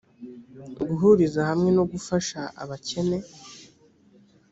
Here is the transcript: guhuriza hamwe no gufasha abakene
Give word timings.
guhuriza 0.87 1.39
hamwe 1.49 1.69
no 1.77 1.83
gufasha 1.91 2.39
abakene 2.61 3.17